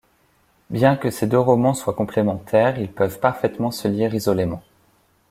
Bien 0.71 0.95
que 0.97 1.11
ces 1.11 1.27
deux 1.27 1.37
romans 1.37 1.75
soient 1.75 1.93
complémentaires, 1.93 2.79
ils 2.79 2.91
peuvent 2.91 3.19
parfaitement 3.19 3.69
se 3.69 3.87
lire 3.87 4.15
isolément. 4.15 4.63